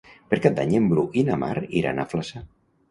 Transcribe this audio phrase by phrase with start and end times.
[0.33, 1.55] Per Cap d'Any en Bru i na Mar
[1.85, 2.45] iran a Flaçà.